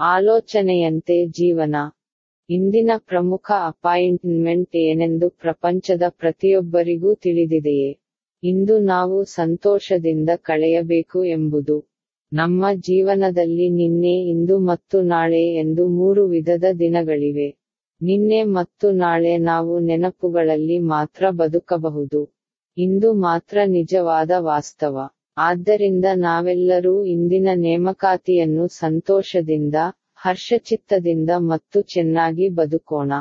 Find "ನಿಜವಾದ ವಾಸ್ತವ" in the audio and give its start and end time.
23.66-25.15